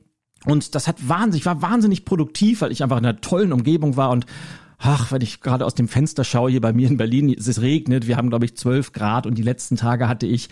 Und 0.45 0.75
das 0.75 0.87
hat 0.87 1.09
wahnsinnig, 1.09 1.45
war 1.45 1.61
wahnsinnig 1.61 2.05
produktiv, 2.05 2.61
weil 2.61 2.71
ich 2.71 2.83
einfach 2.83 2.97
in 2.97 3.05
einer 3.05 3.19
tollen 3.19 3.51
Umgebung 3.51 3.97
war 3.97 4.11
und 4.11 4.25
ach, 4.81 5.11
wenn 5.11 5.21
ich 5.21 5.41
gerade 5.41 5.65
aus 5.65 5.75
dem 5.75 5.87
Fenster 5.87 6.23
schaue 6.23 6.51
hier 6.51 6.61
bei 6.61 6.73
mir 6.73 6.87
in 6.87 6.97
Berlin, 6.97 7.29
es 7.29 7.61
regnet, 7.61 8.07
wir 8.07 8.17
haben 8.17 8.29
glaube 8.29 8.45
ich 8.45 8.57
12 8.57 8.91
Grad 8.93 9.25
und 9.25 9.37
die 9.37 9.43
letzten 9.43 9.77
Tage 9.77 10.07
hatte 10.07 10.25
ich 10.25 10.49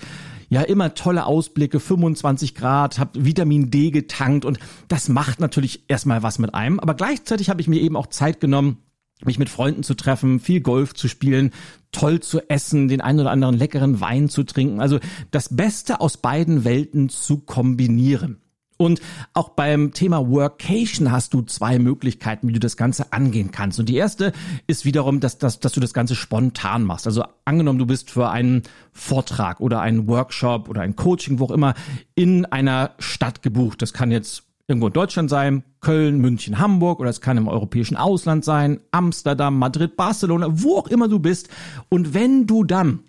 ja 0.50 0.62
immer 0.62 0.94
tolle 0.94 1.26
Ausblicke, 1.26 1.80
25 1.80 2.56
Grad, 2.56 3.00
habe 3.00 3.26
Vitamin 3.26 3.72
D 3.72 3.92
getankt 3.92 4.46
und 4.46 4.60
das 4.88 5.10
macht 5.10 5.40
natürlich 5.40 5.84
erstmal 5.88 6.24
was 6.24 6.40
mit 6.40 6.54
einem, 6.54 6.80
aber 6.80 6.94
gleichzeitig 6.94 7.50
habe 7.50 7.62
ich 7.62 7.68
mir 7.68 7.82
eben 7.82 7.96
auch 7.96 8.08
Zeit 8.08 8.40
genommen, 8.40 8.78
mich 9.26 9.40
mit 9.40 9.50
Freunden 9.50 9.84
zu 9.84 9.96
treffen, 9.96 10.40
viel 10.40 10.62
Golf 10.62 10.94
zu 10.94 11.08
spielen, 11.08 11.52
toll 11.92 12.22
zu 12.22 12.48
essen, 12.50 12.88
den 12.88 13.02
einen 13.02 13.20
oder 13.20 13.32
anderen 13.32 13.58
leckeren 13.58 14.00
Wein 14.00 14.30
zu 14.30 14.44
trinken, 14.44 14.80
also 14.80 15.00
das 15.32 15.56
Beste 15.56 16.00
aus 16.00 16.18
beiden 16.18 16.64
Welten 16.64 17.10
zu 17.10 17.40
kombinieren. 17.40 18.42
Und 18.82 19.02
auch 19.34 19.50
beim 19.50 19.92
Thema 19.92 20.30
Workation 20.30 21.12
hast 21.12 21.34
du 21.34 21.42
zwei 21.42 21.80
Möglichkeiten, 21.80 22.48
wie 22.48 22.54
du 22.54 22.62
das 22.62 22.78
Ganze 22.78 23.12
angehen 23.12 23.52
kannst. 23.52 23.78
Und 23.78 23.90
die 23.90 23.98
erste 23.98 24.32
ist 24.68 24.86
wiederum, 24.86 25.20
dass, 25.20 25.38
dass, 25.38 25.60
dass 25.60 25.74
du 25.74 25.82
das 25.82 25.94
Ganze 25.94 26.16
spontan 26.16 26.86
machst. 26.86 27.06
Also 27.06 27.26
angenommen, 27.44 27.78
du 27.78 27.86
bist 27.86 28.10
für 28.10 28.30
einen 28.30 28.64
Vortrag 28.94 29.60
oder 29.60 29.82
einen 29.82 30.08
Workshop 30.08 30.70
oder 30.70 30.80
ein 30.80 30.96
Coaching, 30.96 31.40
wo 31.40 31.46
auch 31.46 31.52
immer, 31.52 31.74
in 32.16 32.46
einer 32.46 32.92
Stadt 33.00 33.42
gebucht. 33.42 33.82
Das 33.82 33.92
kann 33.92 34.12
jetzt 34.12 34.44
irgendwo 34.70 34.88
in 34.88 34.94
Deutschland 34.94 35.30
sein, 35.30 35.64
Köln, 35.82 36.20
München, 36.20 36.58
Hamburg 36.58 37.02
oder 37.02 37.10
es 37.10 37.20
kann 37.20 37.36
im 37.36 37.50
europäischen 37.50 37.98
Ausland 37.98 38.46
sein, 38.46 38.80
Amsterdam, 38.92 39.60
Madrid, 39.60 39.98
Barcelona, 39.98 40.48
wo 40.52 40.78
auch 40.78 40.88
immer 40.88 41.10
du 41.10 41.20
bist. 41.20 41.50
Und 41.90 42.14
wenn 42.14 42.48
du 42.48 42.64
dann, 42.64 43.00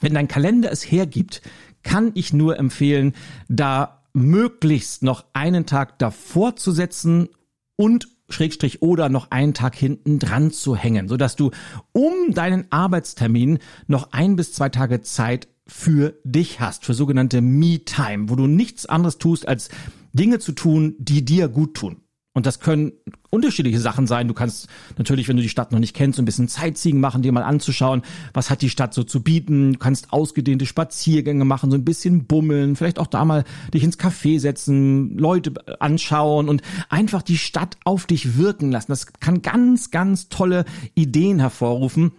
wenn 0.00 0.14
dein 0.14 0.28
Kalender 0.28 0.72
es 0.72 0.90
hergibt, 0.90 1.42
kann 1.82 2.12
ich 2.14 2.32
nur 2.32 2.58
empfehlen, 2.58 3.12
da 3.48 4.01
möglichst 4.12 5.02
noch 5.02 5.24
einen 5.32 5.66
Tag 5.66 5.98
davor 5.98 6.56
zu 6.56 6.72
setzen 6.72 7.28
und 7.76 8.08
Schrägstrich 8.28 8.82
oder 8.82 9.08
noch 9.08 9.30
einen 9.30 9.54
Tag 9.54 9.74
hinten 9.74 10.18
dran 10.18 10.50
zu 10.50 10.74
hängen, 10.74 11.08
sodass 11.08 11.36
du 11.36 11.50
um 11.92 12.32
deinen 12.32 12.70
Arbeitstermin 12.70 13.58
noch 13.86 14.12
ein 14.12 14.36
bis 14.36 14.52
zwei 14.52 14.68
Tage 14.68 15.02
Zeit 15.02 15.48
für 15.66 16.18
dich 16.24 16.60
hast, 16.60 16.84
für 16.84 16.94
sogenannte 16.94 17.40
Me-Time, 17.40 18.28
wo 18.28 18.36
du 18.36 18.46
nichts 18.46 18.86
anderes 18.86 19.18
tust, 19.18 19.46
als 19.46 19.68
Dinge 20.12 20.38
zu 20.38 20.52
tun, 20.52 20.94
die 20.98 21.24
dir 21.24 21.48
gut 21.48 21.74
tun. 21.74 22.01
Und 22.34 22.46
das 22.46 22.60
können 22.60 22.92
unterschiedliche 23.30 23.78
Sachen 23.78 24.06
sein. 24.06 24.26
Du 24.26 24.32
kannst 24.32 24.68
natürlich, 24.96 25.28
wenn 25.28 25.36
du 25.36 25.42
die 25.42 25.50
Stadt 25.50 25.70
noch 25.70 25.78
nicht 25.78 25.94
kennst, 25.94 26.16
so 26.16 26.22
ein 26.22 26.24
bisschen 26.24 26.48
Sightseeing 26.48 26.98
machen, 26.98 27.20
dir 27.22 27.32
mal 27.32 27.42
anzuschauen, 27.42 28.02
was 28.32 28.48
hat 28.48 28.62
die 28.62 28.70
Stadt 28.70 28.94
so 28.94 29.04
zu 29.04 29.22
bieten. 29.22 29.74
Du 29.74 29.78
kannst 29.78 30.12
ausgedehnte 30.12 30.64
Spaziergänge 30.64 31.44
machen, 31.44 31.70
so 31.70 31.76
ein 31.76 31.84
bisschen 31.84 32.24
bummeln, 32.24 32.74
vielleicht 32.74 32.98
auch 32.98 33.06
da 33.06 33.24
mal 33.26 33.44
dich 33.74 33.84
ins 33.84 33.98
Café 33.98 34.40
setzen, 34.40 35.18
Leute 35.18 35.52
anschauen 35.80 36.48
und 36.48 36.62
einfach 36.88 37.22
die 37.22 37.38
Stadt 37.38 37.76
auf 37.84 38.06
dich 38.06 38.38
wirken 38.38 38.72
lassen. 38.72 38.92
Das 38.92 39.12
kann 39.20 39.42
ganz, 39.42 39.90
ganz 39.90 40.30
tolle 40.30 40.64
Ideen 40.94 41.38
hervorrufen 41.38 42.12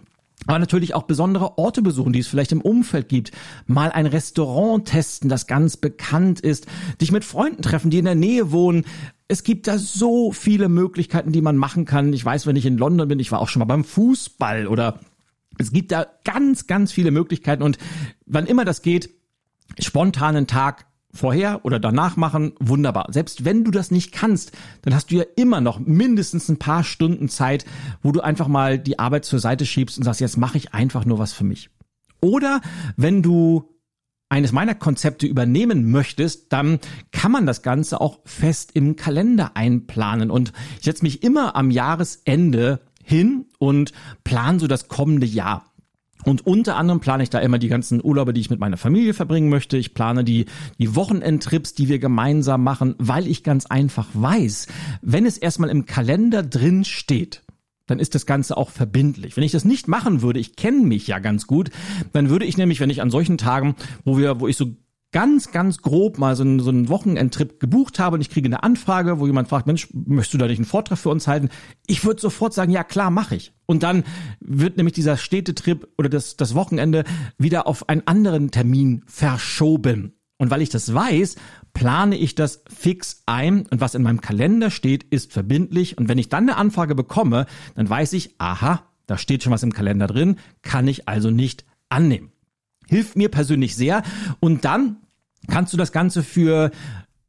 aber 0.46 0.58
natürlich 0.58 0.94
auch 0.94 1.04
besondere 1.04 1.58
Orte 1.58 1.82
besuchen, 1.82 2.12
die 2.12 2.20
es 2.20 2.28
vielleicht 2.28 2.52
im 2.52 2.60
Umfeld 2.60 3.08
gibt. 3.08 3.32
Mal 3.66 3.90
ein 3.90 4.06
Restaurant 4.06 4.86
testen, 4.86 5.28
das 5.28 5.46
ganz 5.46 5.76
bekannt 5.76 6.40
ist. 6.40 6.66
Dich 7.00 7.12
mit 7.12 7.24
Freunden 7.24 7.62
treffen, 7.62 7.90
die 7.90 7.98
in 7.98 8.04
der 8.04 8.14
Nähe 8.14 8.52
wohnen. 8.52 8.84
Es 9.28 9.42
gibt 9.42 9.66
da 9.66 9.78
so 9.78 10.32
viele 10.32 10.68
Möglichkeiten, 10.68 11.32
die 11.32 11.40
man 11.40 11.56
machen 11.56 11.86
kann. 11.86 12.12
Ich 12.12 12.24
weiß, 12.24 12.46
wenn 12.46 12.56
ich 12.56 12.66
in 12.66 12.76
London 12.76 13.08
bin, 13.08 13.20
ich 13.20 13.32
war 13.32 13.40
auch 13.40 13.48
schon 13.48 13.60
mal 13.60 13.66
beim 13.66 13.84
Fußball 13.84 14.66
oder 14.66 15.00
es 15.58 15.72
gibt 15.72 15.92
da 15.92 16.06
ganz, 16.24 16.66
ganz 16.66 16.92
viele 16.92 17.10
Möglichkeiten 17.10 17.62
und 17.62 17.78
wann 18.26 18.46
immer 18.46 18.64
das 18.64 18.82
geht, 18.82 19.10
spontanen 19.78 20.46
Tag 20.46 20.86
vorher 21.14 21.64
oder 21.64 21.78
danach 21.78 22.16
machen, 22.16 22.52
wunderbar. 22.58 23.06
Selbst 23.10 23.44
wenn 23.44 23.64
du 23.64 23.70
das 23.70 23.90
nicht 23.90 24.12
kannst, 24.12 24.52
dann 24.82 24.94
hast 24.94 25.10
du 25.10 25.16
ja 25.16 25.24
immer 25.36 25.60
noch 25.60 25.78
mindestens 25.78 26.48
ein 26.48 26.58
paar 26.58 26.84
Stunden 26.84 27.28
Zeit, 27.28 27.64
wo 28.02 28.12
du 28.12 28.20
einfach 28.20 28.48
mal 28.48 28.78
die 28.78 28.98
Arbeit 28.98 29.24
zur 29.24 29.38
Seite 29.38 29.64
schiebst 29.64 29.96
und 29.96 30.04
sagst, 30.04 30.20
jetzt 30.20 30.36
mache 30.36 30.58
ich 30.58 30.74
einfach 30.74 31.04
nur 31.04 31.18
was 31.18 31.32
für 31.32 31.44
mich. 31.44 31.70
Oder 32.20 32.60
wenn 32.96 33.22
du 33.22 33.70
eines 34.28 34.52
meiner 34.52 34.74
Konzepte 34.74 35.26
übernehmen 35.26 35.90
möchtest, 35.90 36.52
dann 36.52 36.80
kann 37.12 37.30
man 37.30 37.46
das 37.46 37.62
Ganze 37.62 38.00
auch 38.00 38.18
fest 38.24 38.72
im 38.74 38.96
Kalender 38.96 39.56
einplanen. 39.56 40.30
Und 40.30 40.52
ich 40.78 40.84
setze 40.84 41.04
mich 41.04 41.22
immer 41.22 41.54
am 41.54 41.70
Jahresende 41.70 42.80
hin 43.04 43.46
und 43.58 43.92
plan 44.24 44.58
so 44.58 44.66
das 44.66 44.88
kommende 44.88 45.26
Jahr. 45.26 45.73
Und 46.24 46.46
unter 46.46 46.76
anderem 46.76 47.00
plane 47.00 47.22
ich 47.22 47.30
da 47.30 47.38
immer 47.38 47.58
die 47.58 47.68
ganzen 47.68 48.02
Urlaube, 48.02 48.32
die 48.32 48.40
ich 48.40 48.50
mit 48.50 48.60
meiner 48.60 48.76
Familie 48.76 49.14
verbringen 49.14 49.48
möchte. 49.48 49.76
Ich 49.76 49.94
plane 49.94 50.24
die, 50.24 50.46
die 50.78 50.94
Wochenendtrips, 50.94 51.74
die 51.74 51.88
wir 51.88 51.98
gemeinsam 51.98 52.62
machen, 52.62 52.94
weil 52.98 53.26
ich 53.26 53.42
ganz 53.44 53.66
einfach 53.66 54.08
weiß, 54.14 54.66
wenn 55.02 55.26
es 55.26 55.38
erstmal 55.38 55.70
im 55.70 55.86
Kalender 55.86 56.42
drin 56.42 56.84
steht, 56.84 57.42
dann 57.86 57.98
ist 57.98 58.14
das 58.14 58.26
Ganze 58.26 58.56
auch 58.56 58.70
verbindlich. 58.70 59.36
Wenn 59.36 59.44
ich 59.44 59.52
das 59.52 59.64
nicht 59.64 59.88
machen 59.88 60.22
würde, 60.22 60.40
ich 60.40 60.56
kenne 60.56 60.84
mich 60.84 61.06
ja 61.06 61.18
ganz 61.18 61.46
gut, 61.46 61.70
dann 62.12 62.30
würde 62.30 62.46
ich 62.46 62.56
nämlich, 62.56 62.80
wenn 62.80 62.90
ich 62.90 63.02
an 63.02 63.10
solchen 63.10 63.36
Tagen, 63.36 63.76
wo 64.04 64.16
wir, 64.16 64.40
wo 64.40 64.48
ich 64.48 64.56
so 64.56 64.74
ganz, 65.14 65.52
ganz 65.52 65.78
grob 65.78 66.18
mal 66.18 66.34
so 66.34 66.42
einen, 66.42 66.58
so 66.58 66.70
einen 66.70 66.88
Wochenendtrip 66.88 67.60
gebucht 67.60 68.00
habe 68.00 68.16
und 68.16 68.20
ich 68.20 68.30
kriege 68.30 68.48
eine 68.48 68.64
Anfrage, 68.64 69.20
wo 69.20 69.26
jemand 69.26 69.48
fragt, 69.48 69.68
Mensch, 69.68 69.86
möchtest 69.92 70.34
du 70.34 70.38
da 70.38 70.48
nicht 70.48 70.58
einen 70.58 70.66
Vortrag 70.66 70.98
für 70.98 71.08
uns 71.08 71.28
halten? 71.28 71.50
Ich 71.86 72.04
würde 72.04 72.20
sofort 72.20 72.52
sagen, 72.52 72.72
ja 72.72 72.82
klar, 72.82 73.12
mache 73.12 73.36
ich. 73.36 73.52
Und 73.64 73.84
dann 73.84 74.02
wird 74.40 74.76
nämlich 74.76 74.92
dieser 74.92 75.16
Städtetrip 75.16 75.86
oder 75.96 76.08
das, 76.08 76.36
das 76.36 76.56
Wochenende 76.56 77.04
wieder 77.38 77.68
auf 77.68 77.88
einen 77.88 78.04
anderen 78.08 78.50
Termin 78.50 79.04
verschoben. 79.06 80.14
Und 80.36 80.50
weil 80.50 80.62
ich 80.62 80.68
das 80.68 80.92
weiß, 80.92 81.36
plane 81.74 82.16
ich 82.16 82.34
das 82.34 82.64
fix 82.68 83.22
ein 83.26 83.66
und 83.70 83.80
was 83.80 83.94
in 83.94 84.02
meinem 84.02 84.20
Kalender 84.20 84.72
steht, 84.72 85.04
ist 85.04 85.32
verbindlich. 85.32 85.96
Und 85.96 86.08
wenn 86.08 86.18
ich 86.18 86.28
dann 86.28 86.48
eine 86.48 86.56
Anfrage 86.56 86.96
bekomme, 86.96 87.46
dann 87.76 87.88
weiß 87.88 88.14
ich, 88.14 88.34
aha, 88.38 88.82
da 89.06 89.16
steht 89.16 89.44
schon 89.44 89.52
was 89.52 89.62
im 89.62 89.72
Kalender 89.72 90.08
drin, 90.08 90.40
kann 90.62 90.88
ich 90.88 91.08
also 91.08 91.30
nicht 91.30 91.64
annehmen. 91.88 92.32
Hilft 92.88 93.16
mir 93.16 93.30
persönlich 93.30 93.76
sehr. 93.76 94.02
Und 94.40 94.64
dann 94.64 94.96
kannst 95.48 95.72
du 95.72 95.76
das 95.76 95.92
Ganze 95.92 96.22
für 96.22 96.70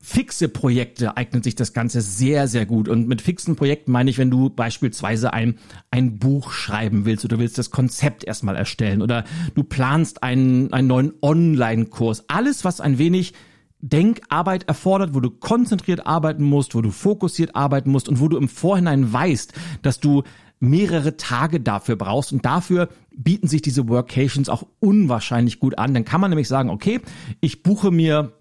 fixe 0.05 0.49
Projekte 0.49 1.17
eignet 1.17 1.43
sich 1.43 1.55
das 1.55 1.73
Ganze 1.73 1.99
sehr, 1.99 2.47
sehr 2.47 2.67
gut. 2.67 2.87
Und 2.87 3.07
mit 3.07 3.23
fixen 3.23 3.55
Projekten 3.55 3.91
meine 3.91 4.11
ich, 4.11 4.19
wenn 4.19 4.29
du 4.29 4.51
beispielsweise 4.51 5.33
ein, 5.33 5.57
ein 5.89 6.19
Buch 6.19 6.51
schreiben 6.51 7.05
willst 7.05 7.25
oder 7.25 7.39
willst 7.39 7.57
das 7.57 7.71
Konzept 7.71 8.23
erstmal 8.23 8.55
erstellen 8.55 9.01
oder 9.01 9.23
du 9.55 9.63
planst 9.63 10.21
einen, 10.21 10.71
einen 10.71 10.87
neuen 10.87 11.13
Online-Kurs. 11.23 12.25
Alles, 12.27 12.63
was 12.63 12.81
ein 12.81 12.99
wenig 12.99 13.33
Denkarbeit 13.79 14.67
erfordert, 14.67 15.15
wo 15.15 15.21
du 15.21 15.31
konzentriert 15.31 16.05
arbeiten 16.05 16.43
musst, 16.43 16.75
wo 16.75 16.81
du 16.81 16.91
fokussiert 16.91 17.55
arbeiten 17.55 17.89
musst 17.89 18.07
und 18.07 18.19
wo 18.19 18.27
du 18.27 18.37
im 18.37 18.47
Vorhinein 18.47 19.11
weißt, 19.11 19.53
dass 19.81 19.99
du 19.99 20.21
mehrere 20.59 21.17
Tage 21.17 21.59
dafür 21.59 21.95
brauchst 21.95 22.31
und 22.33 22.45
dafür 22.45 22.89
bieten 23.15 23.47
sich 23.47 23.61
diese 23.61 23.87
Workations 23.87 24.49
auch 24.49 24.65
unwahrscheinlich 24.79 25.59
gut 25.59 25.77
an. 25.77 25.93
Dann 25.93 26.05
kann 26.05 26.21
man 26.21 26.31
nämlich 26.31 26.47
sagen, 26.47 26.69
okay, 26.69 27.01
ich 27.39 27.63
buche 27.63 27.91
mir, 27.91 28.33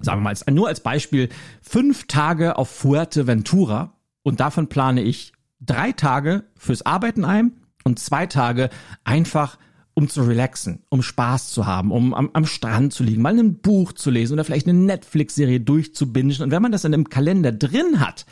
sagen 0.00 0.22
wir 0.22 0.34
mal, 0.34 0.52
nur 0.52 0.68
als 0.68 0.80
Beispiel, 0.80 1.28
fünf 1.60 2.06
Tage 2.06 2.56
auf 2.56 2.68
Fuerteventura 2.68 3.94
und 4.22 4.40
davon 4.40 4.68
plane 4.68 5.02
ich 5.02 5.32
drei 5.60 5.92
Tage 5.92 6.44
fürs 6.56 6.84
Arbeiten 6.84 7.24
ein 7.24 7.52
und 7.84 7.98
zwei 7.98 8.26
Tage 8.26 8.70
einfach 9.04 9.58
um 9.98 10.10
zu 10.10 10.24
relaxen, 10.24 10.82
um 10.90 11.02
Spaß 11.02 11.52
zu 11.52 11.64
haben, 11.64 11.90
um 11.90 12.12
am, 12.12 12.28
am 12.34 12.44
Strand 12.44 12.92
zu 12.92 13.02
liegen, 13.02 13.22
mal 13.22 13.38
ein 13.38 13.60
Buch 13.60 13.94
zu 13.94 14.10
lesen 14.10 14.34
oder 14.34 14.44
vielleicht 14.44 14.68
eine 14.68 14.78
Netflix-Serie 14.78 15.60
durchzubingen. 15.60 16.42
Und 16.42 16.50
wenn 16.50 16.60
man 16.60 16.70
das 16.70 16.82
dann 16.82 16.92
im 16.92 17.08
Kalender 17.08 17.50
drin 17.50 17.98
hat, 17.98 18.26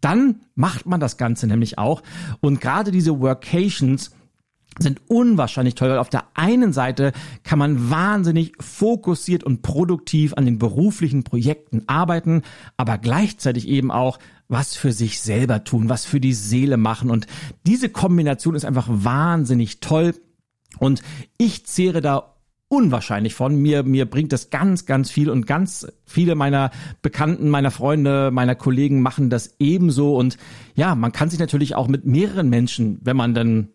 dann 0.00 0.40
macht 0.54 0.86
man 0.86 1.00
das 1.00 1.16
Ganze 1.16 1.46
nämlich 1.46 1.78
auch. 1.78 2.02
Und 2.40 2.60
gerade 2.60 2.90
diese 2.90 3.20
Workations, 3.20 4.12
sind 4.78 5.00
unwahrscheinlich 5.08 5.74
toll, 5.74 5.90
weil 5.90 5.98
auf 5.98 6.10
der 6.10 6.24
einen 6.34 6.72
Seite 6.72 7.12
kann 7.42 7.58
man 7.58 7.90
wahnsinnig 7.90 8.52
fokussiert 8.60 9.44
und 9.44 9.62
produktiv 9.62 10.34
an 10.34 10.44
den 10.44 10.58
beruflichen 10.58 11.24
Projekten 11.24 11.82
arbeiten, 11.86 12.42
aber 12.76 12.98
gleichzeitig 12.98 13.66
eben 13.66 13.90
auch 13.90 14.18
was 14.48 14.76
für 14.76 14.92
sich 14.92 15.20
selber 15.20 15.64
tun, 15.64 15.88
was 15.88 16.04
für 16.04 16.20
die 16.20 16.32
Seele 16.32 16.76
machen 16.76 17.10
und 17.10 17.26
diese 17.66 17.88
Kombination 17.88 18.54
ist 18.54 18.64
einfach 18.64 18.86
wahnsinnig 18.88 19.80
toll 19.80 20.14
und 20.78 21.02
ich 21.38 21.66
zehre 21.66 22.00
da 22.00 22.34
unwahrscheinlich 22.68 23.34
von. 23.34 23.56
Mir, 23.56 23.82
mir 23.82 24.06
bringt 24.06 24.32
das 24.32 24.50
ganz, 24.50 24.86
ganz 24.86 25.10
viel 25.10 25.30
und 25.30 25.46
ganz 25.46 25.86
viele 26.04 26.34
meiner 26.34 26.70
Bekannten, 27.02 27.48
meiner 27.48 27.70
Freunde, 27.70 28.30
meiner 28.30 28.54
Kollegen 28.54 29.00
machen 29.00 29.30
das 29.30 29.54
ebenso. 29.58 30.16
Und 30.16 30.36
ja, 30.74 30.94
man 30.94 31.12
kann 31.12 31.30
sich 31.30 31.38
natürlich 31.38 31.74
auch 31.74 31.88
mit 31.88 32.04
mehreren 32.04 32.50
Menschen, 32.50 33.00
wenn 33.02 33.16
man 33.16 33.34
dann 33.34 33.68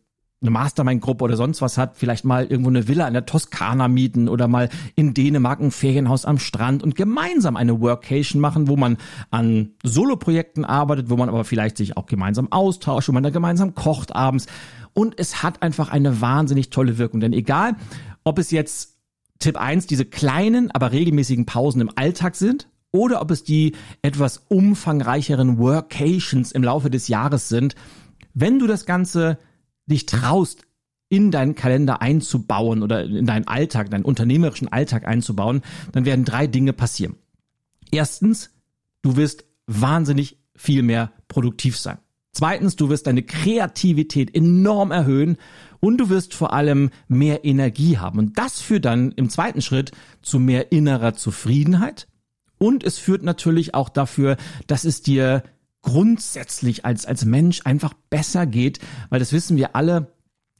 eine 0.44 0.52
Mastermind-Gruppe 0.52 1.24
oder 1.24 1.38
sonst 1.38 1.62
was 1.62 1.78
hat, 1.78 1.96
vielleicht 1.96 2.26
mal 2.26 2.46
irgendwo 2.46 2.70
eine 2.70 2.88
Villa 2.88 3.08
in 3.08 3.14
der 3.14 3.26
Toskana 3.26 3.88
mieten 3.88 4.28
oder 4.28 4.48
mal 4.48 4.70
in 4.96 5.14
Dänemark 5.14 5.62
ein 5.62 5.72
Ferienhaus 5.72 6.26
am 6.26 6.38
Strand 6.38 6.84
und 6.84 6.96
gemeinsam 6.96 7.56
eine 7.56 7.80
Workation 7.80 8.42
machen, 8.42 8.68
wo 8.68 8.76
man 8.76 8.98
an 9.32 9.70
Solo-Projekten 9.84 10.66
arbeitet, 10.66 11.10
wo 11.10 11.16
man 11.16 11.30
aber 11.30 11.46
vielleicht 11.46 11.78
sich 11.78 11.96
auch 11.96 12.06
gemeinsam 12.08 12.52
austauscht, 12.52 13.08
wo 13.08 13.14
man 13.14 13.24
da 13.24 13.30
gemeinsam 13.30 13.74
kocht 13.74 14.14
abends. 14.14 14.48
Und 14.94 15.18
es 15.18 15.42
hat 15.42 15.64
einfach 15.64 15.90
eine 15.90 16.22
wahnsinnig 16.22 16.70
tolle 16.70 16.98
Wirkung. 16.98 17.20
Denn 17.20 17.34
egal, 17.34 17.76
ob 18.24 18.40
es 18.40 18.52
jetzt 18.52 18.98
Tipp 19.40 19.58
1 19.58 19.88
diese 19.88 20.06
kleinen, 20.06 20.72
aber 20.72 20.92
regelmäßigen 20.92 21.46
Pausen 21.46 21.82
im 21.82 21.92
Alltag 21.96 22.36
sind 22.36 22.70
oder 22.92 23.22
ob 23.22 23.32
es 23.32 23.44
die 23.44 23.74
etwas 24.02 24.46
umfangreicheren 24.48 25.58
Workations 25.58 26.52
im 26.52 26.64
Laufe 26.64 26.90
des 26.90 27.08
Jahres 27.08 27.50
sind, 27.50 27.76
wenn 28.34 28.60
du 28.60 28.68
das 28.68 28.86
Ganze 28.86 29.38
dich 29.86 30.06
traust, 30.06 30.62
in 31.10 31.30
deinen 31.30 31.54
Kalender 31.54 32.02
einzubauen 32.02 32.82
oder 32.82 33.04
in 33.04 33.28
deinen 33.28 33.48
Alltag, 33.48 33.92
deinen 33.92 34.06
unternehmerischen 34.06 34.68
Alltag 34.68 35.06
einzubauen, 35.06 35.62
dann 35.92 36.06
werden 36.06 36.26
drei 36.26 36.48
Dinge 36.48 36.74
passieren. 36.74 37.18
Erstens, 37.92 38.50
du 39.04 39.16
wirst 39.16 39.46
wahnsinnig 39.68 40.38
viel 40.56 40.82
mehr 40.82 41.12
produktiv 41.28 41.78
sein. 41.78 42.00
Zweitens, 42.34 42.76
du 42.76 42.90
wirst 42.90 43.06
deine 43.06 43.22
Kreativität 43.22 44.36
enorm 44.36 44.92
erhöhen 44.92 45.38
und 45.80 45.98
du 45.98 46.10
wirst 46.10 46.34
vor 46.34 46.52
allem 46.52 46.90
mehr 47.08 47.46
Energie 47.46 48.00
haben. 48.00 48.18
Und 48.18 48.40
das 48.40 48.60
führt 48.60 48.86
dann 48.86 49.12
im 49.12 49.30
zweiten 49.30 49.62
Schritt 49.62 49.92
zu 50.24 50.40
mehr 50.40 50.72
innerer 50.72 51.14
Zufriedenheit. 51.14 52.08
Und 52.58 52.84
es 52.84 52.98
führt 52.98 53.24
natürlich 53.24 53.76
auch 53.76 53.90
dafür, 53.90 54.38
dass 54.66 54.84
es 54.84 55.02
dir 55.04 55.44
grundsätzlich 55.84 56.86
als, 56.86 57.06
als 57.06 57.26
Mensch 57.26 57.62
einfach 57.66 57.94
besser 58.10 58.48
geht, 58.48 58.80
weil 59.10 59.20
das 59.20 59.34
wissen 59.34 59.58
wir 59.58 59.76
alle, 59.76 60.14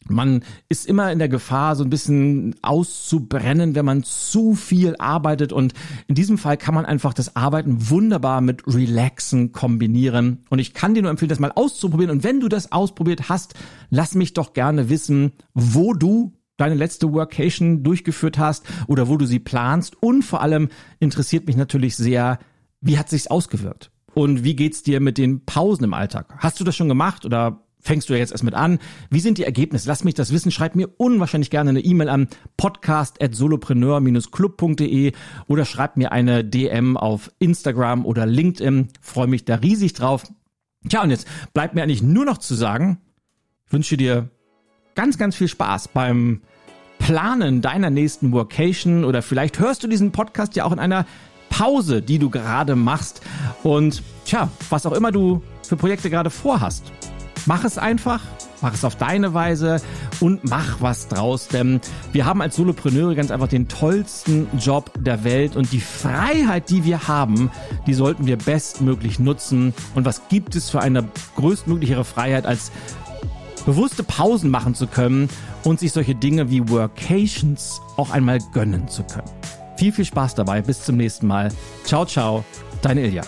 man 0.08 0.44
ist 0.70 0.86
immer 0.86 1.12
in 1.12 1.20
der 1.20 1.30
Gefahr, 1.30 1.76
so 1.76 1.84
ein 1.84 1.90
bisschen 1.90 2.56
auszubrennen, 2.62 3.76
wenn 3.76 3.86
man 3.86 4.04
zu 4.04 4.56
viel 4.56 4.96
arbeitet. 4.98 5.54
Und 5.54 5.74
in 6.08 6.16
diesem 6.16 6.38
Fall 6.38 6.58
kann 6.58 6.76
man 6.76 6.86
einfach 6.86 7.14
das 7.14 7.36
Arbeiten 7.36 7.90
wunderbar 7.90 8.42
mit 8.42 8.64
Relaxen 8.68 9.52
kombinieren. 9.52 10.44
Und 10.50 10.60
ich 10.60 10.74
kann 10.74 10.94
dir 10.94 11.02
nur 11.02 11.12
empfehlen, 11.12 11.30
das 11.30 11.40
mal 11.40 11.52
auszuprobieren. 11.54 12.12
Und 12.12 12.24
wenn 12.24 12.40
du 12.40 12.50
das 12.50 12.72
ausprobiert 12.72 13.30
hast, 13.30 13.54
lass 13.90 14.16
mich 14.16 14.34
doch 14.34 14.54
gerne 14.54 14.90
wissen, 14.90 15.34
wo 15.54 15.94
du 15.94 16.34
deine 16.58 16.76
letzte 16.76 17.12
Workation 17.12 17.84
durchgeführt 17.84 18.38
hast 18.38 18.66
oder 18.88 19.08
wo 19.08 19.18
du 19.18 19.26
sie 19.26 19.40
planst. 19.40 20.02
Und 20.02 20.24
vor 20.24 20.42
allem 20.42 20.70
interessiert 21.00 21.48
mich 21.48 21.58
natürlich 21.58 21.96
sehr, 21.96 22.40
wie 22.82 22.98
hat 22.98 23.10
sich's 23.10 23.28
ausgewirkt? 23.28 23.92
Und 24.14 24.44
wie 24.44 24.56
geht's 24.56 24.84
dir 24.84 25.00
mit 25.00 25.18
den 25.18 25.44
Pausen 25.46 25.86
im 25.86 25.94
Alltag? 25.94 26.36
Hast 26.38 26.60
du 26.60 26.64
das 26.64 26.76
schon 26.76 26.88
gemacht 26.88 27.26
oder 27.26 27.63
fängst 27.84 28.10
du 28.10 28.14
ja 28.14 28.20
jetzt 28.20 28.32
erst 28.32 28.44
mit 28.44 28.56
an. 28.56 28.80
Wie 29.10 29.20
sind 29.20 29.38
die 29.38 29.44
Ergebnisse? 29.44 29.88
Lass 29.88 30.04
mich 30.04 30.16
das 30.16 30.34
wissen. 30.34 30.50
Schreib 30.52 30.74
mir 30.76 30.90
unwahrscheinlich 30.98 31.52
gerne 31.52 31.70
eine 31.70 31.82
E-Mail 31.82 32.10
an 32.10 32.28
podcast.solopreneur-club.de 32.58 35.12
oder 35.48 35.66
schreib 35.66 35.98
mir 35.98 36.12
eine 36.12 36.44
DM 36.44 36.98
auf 36.98 37.30
Instagram 37.40 38.06
oder 38.06 38.26
LinkedIn. 38.26 38.90
Freue 39.02 39.28
mich 39.28 39.46
da 39.46 39.56
riesig 39.56 39.94
drauf. 39.94 40.24
Tja, 40.90 41.04
und 41.04 41.12
jetzt 41.12 41.28
bleibt 41.54 41.76
mir 41.76 41.84
eigentlich 41.84 42.02
nur 42.02 42.26
noch 42.26 42.40
zu 42.40 42.56
sagen, 42.56 43.00
ich 43.68 43.74
wünsche 43.74 43.98
dir 43.98 44.30
ganz, 44.96 45.18
ganz 45.18 45.36
viel 45.36 45.48
Spaß 45.48 45.90
beim 45.90 46.42
Planen 47.00 47.62
deiner 47.62 47.90
nächsten 47.90 48.32
Workation 48.32 49.04
oder 49.04 49.22
vielleicht 49.22 49.60
hörst 49.60 49.84
du 49.84 49.88
diesen 49.88 50.14
Podcast 50.14 50.56
ja 50.56 50.64
auch 50.64 50.72
in 50.72 50.80
einer 50.80 51.06
Pause, 51.50 52.02
die 52.02 52.18
du 52.18 52.30
gerade 52.30 52.76
machst. 52.76 53.22
Und 53.64 54.02
tja, 54.26 54.50
was 54.70 54.86
auch 54.86 54.94
immer 54.94 55.12
du 55.12 55.44
für 55.68 55.76
Projekte 55.76 56.10
gerade 56.10 56.30
vorhast 56.30 56.94
Mach 57.46 57.64
es 57.66 57.78
einfach, 57.78 58.22
mach 58.62 58.74
es 58.74 58.86
auf 58.86 58.96
deine 58.96 59.34
Weise 59.34 59.82
und 60.20 60.44
mach 60.44 60.82
was 60.82 61.08
draus, 61.08 61.48
denn 61.48 61.82
wir 62.14 62.26
haben 62.26 62.42
als 62.42 62.56
Solopreneure 62.56 63.16
ganz 63.16 63.32
einfach 63.32 63.50
den 63.50 63.68
tollsten 63.68 64.48
Job 64.58 64.92
der 64.98 65.24
Welt 65.24 65.56
und 65.56 65.72
die 65.72 65.82
Freiheit, 65.82 66.70
die 66.70 66.86
wir 66.86 67.08
haben, 67.08 67.52
die 67.86 67.94
sollten 67.94 68.26
wir 68.26 68.38
bestmöglich 68.38 69.20
nutzen. 69.20 69.74
Und 69.96 70.06
was 70.06 70.22
gibt 70.30 70.56
es 70.56 70.70
für 70.70 70.80
eine 70.80 71.08
größtmöglichere 71.36 72.06
Freiheit 72.06 72.46
als 72.46 72.72
bewusste 73.66 74.04
Pausen 74.04 74.50
machen 74.50 74.76
zu 74.76 74.88
können 74.88 75.30
und 75.64 75.80
sich 75.80 75.92
solche 75.92 76.16
Dinge 76.16 76.50
wie 76.50 76.70
Workations 76.70 77.82
auch 77.98 78.12
einmal 78.12 78.40
gönnen 78.54 78.88
zu 78.88 79.04
können. 79.04 79.30
Viel, 79.78 79.92
viel 79.92 80.06
Spaß 80.06 80.36
dabei. 80.36 80.62
Bis 80.62 80.84
zum 80.84 80.98
nächsten 80.98 81.28
Mal. 81.28 81.50
Ciao, 81.84 82.06
ciao. 82.06 82.44
Deine 82.82 83.02
Ilja. 83.02 83.24